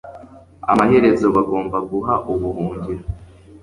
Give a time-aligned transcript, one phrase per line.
[0.71, 3.03] Amaherezo bagombaga guha ubuhungiro.